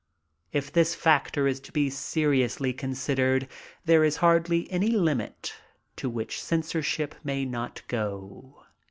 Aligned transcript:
If 0.51 0.73
this 0.73 0.95
factor 0.95 1.45
is 1.47 1.59
to 1.59 1.71
be 1.71 1.91
seriously 1.91 2.73
considered, 2.73 3.47
there 3.85 4.03
is 4.03 4.15
hardly 4.15 4.67
any 4.71 4.87
limit 4.89 5.53
to 5.97 6.09
which 6.09 6.41
censorship 6.41 7.13
may 7.23 7.45
not 7.45 7.83
go." 7.87 8.63